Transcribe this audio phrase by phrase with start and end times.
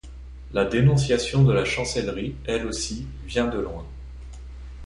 [0.51, 3.85] La dénonciation de la Chancellerie, elle aussi, vient de loin.